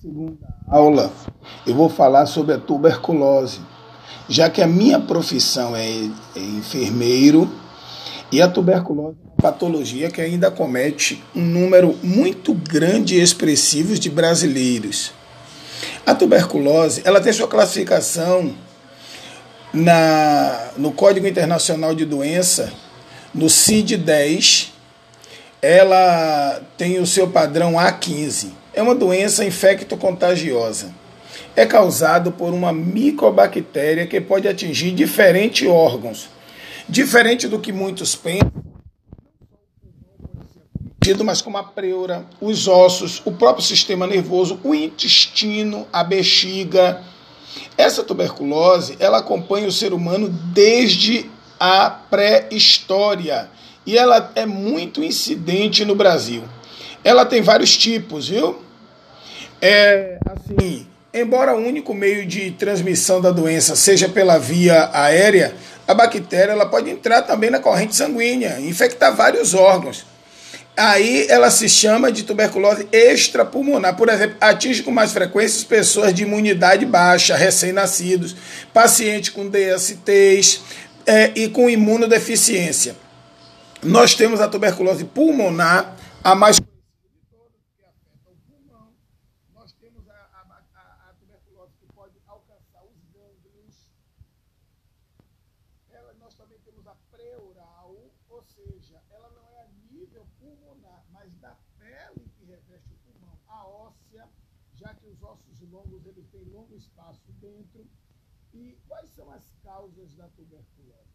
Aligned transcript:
segunda 0.00 0.48
aula 0.66 1.12
eu 1.66 1.74
vou 1.74 1.90
falar 1.90 2.24
sobre 2.24 2.54
a 2.54 2.58
tuberculose, 2.58 3.60
já 4.30 4.48
que 4.48 4.62
a 4.62 4.66
minha 4.66 4.98
profissão 4.98 5.76
é, 5.76 5.86
é 6.34 6.40
enfermeiro 6.40 7.50
e 8.32 8.40
a 8.40 8.48
tuberculose 8.48 9.18
é 9.22 9.26
uma 9.26 9.36
patologia 9.36 10.10
que 10.10 10.22
ainda 10.22 10.50
comete 10.50 11.22
um 11.36 11.42
número 11.42 11.98
muito 12.02 12.54
grande 12.54 13.16
e 13.16 13.20
expressivo 13.20 13.98
de 13.98 14.08
brasileiros. 14.08 15.12
A 16.06 16.14
tuberculose 16.14 17.02
ela 17.04 17.20
tem 17.20 17.32
sua 17.34 17.46
classificação 17.46 18.54
na, 19.70 20.70
no 20.78 20.92
Código 20.92 21.26
Internacional 21.26 21.94
de 21.94 22.06
Doença, 22.06 22.72
no 23.34 23.46
CID-10, 23.50 24.70
ela 25.60 26.62
tem 26.78 26.98
o 26.98 27.06
seu 27.06 27.28
padrão 27.28 27.74
A15 27.74 28.60
é 28.72 28.82
uma 28.82 28.94
doença 28.94 29.44
infecto-contagiosa. 29.44 30.94
É 31.56 31.66
causado 31.66 32.32
por 32.32 32.52
uma 32.52 32.72
micobactéria 32.72 34.06
que 34.06 34.20
pode 34.20 34.48
atingir 34.48 34.92
diferentes 34.92 35.68
órgãos. 35.68 36.28
Diferente 36.88 37.48
do 37.48 37.58
que 37.58 37.72
muitos 37.72 38.14
pensam, 38.14 38.50
mas 41.24 41.42
como 41.42 41.56
a 41.56 41.62
pleura, 41.64 42.26
os 42.40 42.68
ossos, 42.68 43.22
o 43.24 43.32
próprio 43.32 43.64
sistema 43.64 44.06
nervoso, 44.06 44.60
o 44.62 44.74
intestino, 44.74 45.86
a 45.92 46.04
bexiga. 46.04 47.02
Essa 47.76 48.04
tuberculose, 48.04 48.96
ela 49.00 49.18
acompanha 49.18 49.66
o 49.66 49.72
ser 49.72 49.92
humano 49.92 50.28
desde 50.28 51.28
a 51.58 51.90
pré-história 51.90 53.50
e 53.84 53.98
ela 53.98 54.30
é 54.34 54.46
muito 54.46 55.02
incidente 55.02 55.84
no 55.84 55.94
Brasil. 55.94 56.44
Ela 57.02 57.24
tem 57.24 57.42
vários 57.42 57.76
tipos, 57.76 58.28
viu? 58.28 58.62
É 59.60 60.18
assim, 60.26 60.86
embora 61.12 61.54
o 61.54 61.58
único 61.58 61.94
meio 61.94 62.26
de 62.26 62.50
transmissão 62.52 63.20
da 63.20 63.30
doença 63.30 63.76
seja 63.76 64.08
pela 64.08 64.38
via 64.38 64.90
aérea, 64.92 65.54
a 65.86 65.94
bactéria 65.94 66.52
ela 66.52 66.66
pode 66.66 66.88
entrar 66.88 67.22
também 67.22 67.50
na 67.50 67.58
corrente 67.58 67.96
sanguínea, 67.96 68.60
infectar 68.60 69.14
vários 69.14 69.54
órgãos. 69.54 70.06
Aí 70.76 71.26
ela 71.28 71.50
se 71.50 71.68
chama 71.68 72.10
de 72.10 72.22
tuberculose 72.22 72.88
extrapulmonar. 72.92 73.96
Por 73.96 74.08
exemplo, 74.08 74.36
atinge 74.40 74.82
com 74.82 74.90
mais 74.90 75.12
frequência 75.12 75.58
as 75.58 75.64
pessoas 75.64 76.14
de 76.14 76.22
imunidade 76.22 76.86
baixa, 76.86 77.36
recém-nascidos, 77.36 78.34
pacientes 78.72 79.30
com 79.30 79.48
DSTs 79.48 80.62
é, 81.04 81.32
e 81.34 81.48
com 81.48 81.68
imunodeficiência. 81.68 82.96
Nós 83.82 84.14
temos 84.14 84.40
a 84.40 84.48
tuberculose 84.48 85.04
pulmonar, 85.04 85.96
a 86.22 86.34
mais 86.34 86.60
Ela, 95.90 96.14
nós 96.14 96.34
também 96.34 96.58
temos 96.64 96.86
a 96.86 96.94
pré-oral, 97.10 97.94
ou 98.30 98.42
seja, 98.42 99.02
ela 99.10 99.28
não 99.30 99.46
é 99.50 99.62
a 99.62 99.68
nível 99.90 100.26
pulmonar, 100.38 101.04
mas 101.12 101.30
da 101.40 101.56
pele 101.78 102.26
que 102.38 102.44
reveste 102.46 102.88
o 102.90 103.12
pulmão, 103.12 103.38
a 103.48 103.66
óssea, 103.66 104.26
já 104.76 104.94
que 104.94 105.06
os 105.06 105.22
ossos 105.22 105.60
longos 105.70 106.06
eles 106.06 106.26
têm 106.32 106.44
longo 106.44 106.74
espaço 106.76 107.20
dentro. 107.40 107.86
E 108.54 108.78
quais 108.88 109.10
são 109.14 109.30
as 109.30 109.42
causas 109.62 110.14
da 110.14 110.26
tuberculose? 110.28 111.10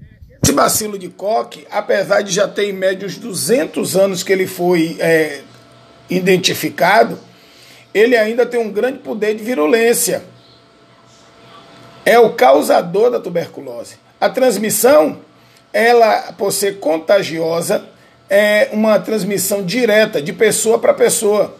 É, 0.00 0.38
esse 0.42 0.52
bacilo 0.52 0.98
de 0.98 1.08
Koch, 1.10 1.64
apesar 1.70 2.22
de 2.22 2.32
já 2.32 2.48
ter 2.48 2.68
em 2.68 2.72
média 2.72 3.06
uns 3.06 3.18
200 3.18 3.96
anos 3.96 4.22
que 4.22 4.32
ele 4.32 4.46
foi 4.46 5.00
é, 5.00 5.44
identificado, 6.10 7.27
ele 7.98 8.16
ainda 8.16 8.46
tem 8.46 8.60
um 8.60 8.70
grande 8.70 8.98
poder 8.98 9.34
de 9.34 9.42
virulência 9.42 10.22
é 12.08 12.18
o 12.18 12.32
causador 12.32 13.10
da 13.10 13.20
tuberculose. 13.20 13.96
A 14.18 14.30
transmissão, 14.30 15.18
ela, 15.70 16.32
por 16.38 16.50
ser 16.50 16.78
contagiosa, 16.78 17.84
é 18.30 18.70
uma 18.72 18.98
transmissão 18.98 19.62
direta 19.62 20.22
de 20.22 20.32
pessoa 20.32 20.78
para 20.78 20.94
pessoa. 20.94 21.54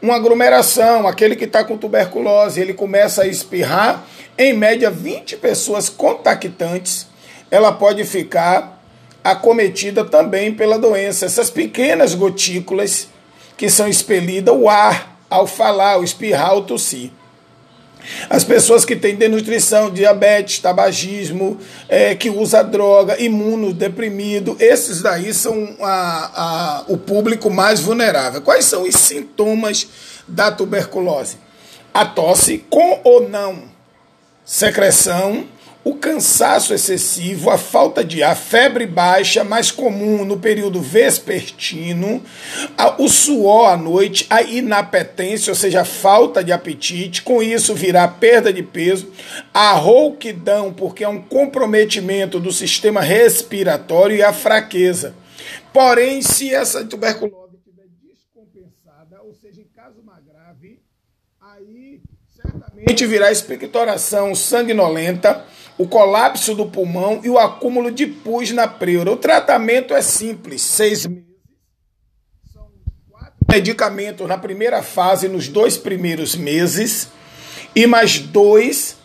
Uma 0.00 0.16
aglomeração, 0.16 1.06
aquele 1.06 1.36
que 1.36 1.44
está 1.44 1.62
com 1.62 1.76
tuberculose, 1.76 2.62
ele 2.62 2.72
começa 2.72 3.24
a 3.24 3.26
espirrar, 3.26 4.06
em 4.38 4.54
média 4.54 4.90
20 4.90 5.36
pessoas 5.36 5.90
contactantes, 5.90 7.06
ela 7.50 7.70
pode 7.70 8.02
ficar 8.04 8.82
acometida 9.22 10.02
também 10.02 10.54
pela 10.54 10.78
doença. 10.78 11.26
Essas 11.26 11.50
pequenas 11.50 12.14
gotículas 12.14 13.08
que 13.54 13.68
são 13.68 13.86
expelidas, 13.86 14.54
o 14.54 14.66
ar, 14.66 15.09
ao 15.30 15.46
falar, 15.46 15.92
ao 15.92 16.04
espirrar, 16.04 16.50
ao 16.50 16.62
tossir. 16.62 17.10
As 18.28 18.44
pessoas 18.44 18.84
que 18.84 18.96
têm 18.96 19.14
desnutrição, 19.14 19.90
diabetes, 19.90 20.58
tabagismo, 20.58 21.58
é, 21.88 22.14
que 22.14 22.30
usa 22.30 22.62
droga, 22.62 23.20
imunodeprimido, 23.22 24.56
esses 24.58 25.02
daí 25.02 25.32
são 25.32 25.76
a, 25.80 26.30
a, 26.34 26.84
o 26.88 26.96
público 26.96 27.50
mais 27.50 27.80
vulnerável. 27.80 28.40
Quais 28.42 28.64
são 28.64 28.82
os 28.82 28.94
sintomas 28.94 29.86
da 30.26 30.50
tuberculose? 30.50 31.36
A 31.92 32.04
tosse 32.04 32.64
com 32.70 33.00
ou 33.04 33.28
não 33.28 33.70
secreção, 34.44 35.44
o 35.82 35.94
cansaço 35.94 36.74
excessivo, 36.74 37.48
a 37.48 37.56
falta 37.56 38.04
de 38.04 38.22
ar, 38.22 38.36
febre 38.36 38.86
baixa, 38.86 39.42
mais 39.42 39.70
comum 39.70 40.24
no 40.24 40.38
período 40.38 40.80
vespertino, 40.80 42.22
o 42.98 43.08
suor 43.08 43.70
à 43.70 43.76
noite, 43.76 44.26
a 44.28 44.42
inapetência, 44.42 45.50
ou 45.50 45.54
seja, 45.54 45.80
a 45.80 45.84
falta 45.84 46.44
de 46.44 46.52
apetite, 46.52 47.22
com 47.22 47.42
isso 47.42 47.74
virá 47.74 48.06
perda 48.06 48.52
de 48.52 48.62
peso, 48.62 49.10
a 49.54 49.72
rouquidão, 49.72 50.72
porque 50.72 51.02
é 51.02 51.08
um 51.08 51.22
comprometimento 51.22 52.38
do 52.38 52.52
sistema 52.52 53.00
respiratório 53.00 54.16
e 54.16 54.22
a 54.22 54.32
fraqueza. 54.32 55.14
Porém, 55.72 56.20
se 56.20 56.54
essa 56.54 56.84
tuberculose 56.84 57.56
estiver 57.56 57.86
descompensada, 58.02 59.22
ou 59.22 59.32
seja, 59.32 59.62
em 59.62 59.68
caso 59.74 60.02
mais 60.04 60.24
grave, 60.24 60.80
aí 61.40 62.00
certamente 62.28 63.06
virá 63.06 63.32
expectoração 63.32 64.34
sanguinolenta, 64.34 65.44
o 65.80 65.88
colapso 65.88 66.54
do 66.54 66.66
pulmão 66.66 67.22
e 67.24 67.30
o 67.30 67.38
acúmulo 67.38 67.90
de 67.90 68.06
pus 68.06 68.50
na 68.50 68.68
pleura. 68.68 69.12
O 69.12 69.16
tratamento 69.16 69.94
é 69.94 70.02
simples, 70.02 70.60
seis 70.60 71.06
meses. 71.06 71.24
São 72.52 72.68
quatro 73.08 73.34
medicamentos 73.50 74.28
na 74.28 74.36
primeira 74.36 74.82
fase, 74.82 75.26
nos 75.26 75.48
dois 75.48 75.78
primeiros 75.78 76.36
meses, 76.36 77.08
e 77.74 77.86
mais 77.86 78.18
dois 78.18 78.98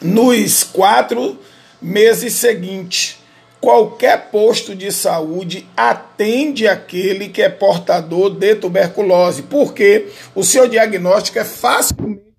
nos 0.00 0.64
quatro 0.64 1.38
meses 1.82 2.32
seguintes. 2.32 3.18
Qualquer 3.60 4.30
posto 4.30 4.74
de 4.74 4.90
saúde 4.90 5.68
atende 5.76 6.66
aquele 6.66 7.28
que 7.28 7.42
é 7.42 7.50
portador 7.50 8.30
de 8.30 8.54
tuberculose, 8.54 9.42
porque 9.42 10.08
o 10.34 10.42
seu 10.42 10.66
diagnóstico 10.66 11.38
é 11.38 11.44
facilmente 11.44 12.33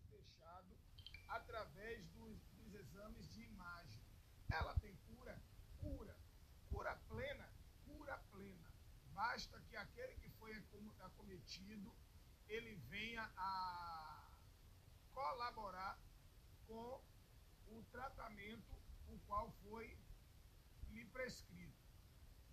basta 9.14 9.60
que 9.70 9.76
aquele 9.76 10.16
que 10.16 10.30
foi 10.32 10.54
acometido 11.00 11.96
ele 12.48 12.76
venha 12.90 13.24
a 13.38 14.30
colaborar 15.14 16.00
com 16.68 17.02
o 17.68 17.84
tratamento 17.92 18.76
o 19.08 19.18
qual 19.28 19.52
foi 19.64 19.98
lhe 20.90 21.06
prescrito. 21.06 21.84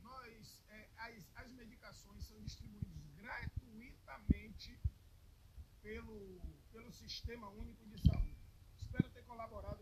Nós, 0.00 0.62
é, 0.69 0.91
as, 0.97 1.28
as 1.34 1.53
medicações 1.53 2.24
são 2.24 2.41
distribuídas 2.42 3.06
gratuitamente 3.15 4.78
pelo, 5.83 6.41
pelo 6.72 6.92
Sistema 6.92 7.48
Único 7.51 7.86
de 7.86 8.01
Saúde. 8.01 8.36
Espero 8.77 9.10
ter 9.10 9.24
colaborado 9.24 9.81